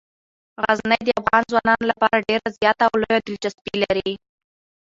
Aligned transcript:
غزني 0.63 0.99
د 1.05 1.09
افغان 1.19 1.43
ځوانانو 1.51 1.89
لپاره 1.91 2.23
ډیره 2.29 2.47
زیاته 2.57 2.83
او 2.89 2.93
لویه 3.01 3.19
دلچسپي 3.27 3.75
لري. 3.83 4.13